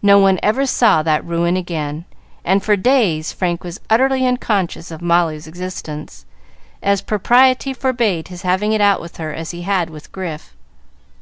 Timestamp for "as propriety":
6.82-7.74